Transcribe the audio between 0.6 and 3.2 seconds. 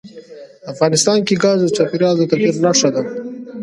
افغانستان کې ګاز د چاپېریال د تغیر نښه ده.